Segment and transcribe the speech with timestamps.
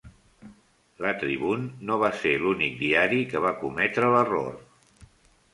[1.05, 4.53] La "Tribune" no va ser l'únic diari que va cometre l'error.